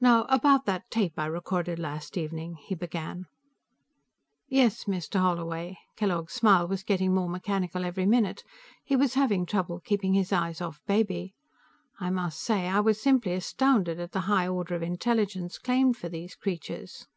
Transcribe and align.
"Now, 0.00 0.26
about 0.28 0.64
that 0.66 0.88
tape 0.92 1.18
I 1.18 1.26
recorded 1.26 1.80
last 1.80 2.16
evening," 2.16 2.54
he 2.62 2.76
began. 2.76 3.26
"Yes, 4.46 4.84
Mr. 4.84 5.18
Holloway." 5.18 5.76
Kellogg's 5.96 6.34
smile 6.34 6.68
was 6.68 6.84
getting 6.84 7.12
more 7.12 7.28
mechanical 7.28 7.84
every 7.84 8.06
minute. 8.06 8.44
He 8.84 8.94
was 8.94 9.14
having 9.14 9.46
trouble 9.46 9.80
keeping 9.80 10.14
his 10.14 10.32
eyes 10.32 10.60
off 10.60 10.80
Baby. 10.86 11.34
"I 11.98 12.10
must 12.10 12.40
say, 12.40 12.68
I 12.68 12.78
was 12.78 13.02
simply 13.02 13.32
astounded 13.34 13.98
at 13.98 14.12
the 14.12 14.20
high 14.30 14.46
order 14.46 14.76
of 14.76 14.84
intelligence 14.84 15.58
claimed 15.58 15.96
for 15.96 16.08
these 16.08 16.36
creatures." 16.36 17.08